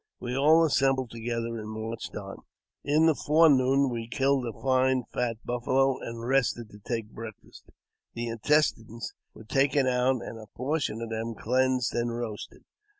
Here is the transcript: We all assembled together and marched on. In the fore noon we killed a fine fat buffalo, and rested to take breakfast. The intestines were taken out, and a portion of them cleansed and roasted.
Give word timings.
We 0.19 0.35
all 0.35 0.65
assembled 0.65 1.11
together 1.11 1.59
and 1.59 1.69
marched 1.69 2.15
on. 2.15 2.37
In 2.83 3.05
the 3.05 3.13
fore 3.13 3.49
noon 3.51 3.91
we 3.91 4.07
killed 4.07 4.47
a 4.47 4.59
fine 4.63 5.03
fat 5.13 5.37
buffalo, 5.45 5.99
and 5.99 6.25
rested 6.27 6.71
to 6.71 6.79
take 6.79 7.11
breakfast. 7.11 7.69
The 8.15 8.25
intestines 8.27 9.13
were 9.35 9.43
taken 9.43 9.85
out, 9.85 10.23
and 10.23 10.39
a 10.39 10.47
portion 10.57 11.03
of 11.03 11.11
them 11.11 11.35
cleansed 11.35 11.93
and 11.93 12.17
roasted. 12.17 12.63